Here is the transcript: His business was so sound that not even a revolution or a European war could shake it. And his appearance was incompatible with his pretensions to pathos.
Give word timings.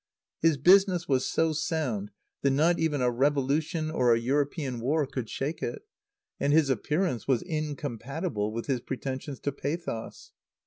His 0.41 0.57
business 0.57 1.07
was 1.07 1.27
so 1.27 1.53
sound 1.53 2.09
that 2.41 2.49
not 2.49 2.79
even 2.79 3.03
a 3.03 3.11
revolution 3.11 3.91
or 3.91 4.11
a 4.15 4.19
European 4.19 4.79
war 4.79 5.05
could 5.05 5.29
shake 5.29 5.61
it. 5.61 5.83
And 6.39 6.51
his 6.51 6.71
appearance 6.71 7.27
was 7.27 7.43
incompatible 7.43 8.51
with 8.51 8.65
his 8.65 8.81
pretensions 8.81 9.39
to 9.41 9.51
pathos. 9.51 10.31